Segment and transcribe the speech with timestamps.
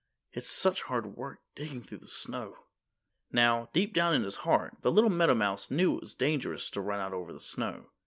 [0.33, 2.57] "It's such hard work digging through the snow."
[3.31, 6.99] Now, deep down in his heart, the little meadowmouse knew it was dangerous to run
[6.99, 7.91] out over the snow.